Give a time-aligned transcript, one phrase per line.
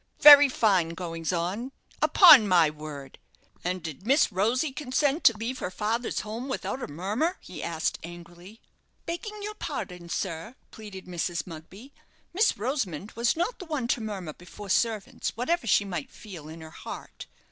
[0.19, 3.19] "Very fine goings on, upon my word!
[3.63, 7.99] And did Miss Rosy consent to leave her father's home without a murmur?" he asked,
[8.01, 8.59] angrily.
[9.05, 11.45] "Begging your pardon, sir," pleaded Mrs.
[11.45, 11.93] Mugby,
[12.33, 16.61] "Miss Rosamond was not the one to murmur before servants, whatever she might feel in
[16.61, 17.27] her heart.